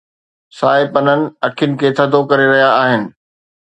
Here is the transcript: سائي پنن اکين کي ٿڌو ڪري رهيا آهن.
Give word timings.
سائي 0.57 0.83
پنن 0.93 1.19
اکين 1.47 1.71
کي 1.79 1.89
ٿڌو 1.97 2.21
ڪري 2.29 2.45
رهيا 2.53 2.69
آهن. 2.83 3.01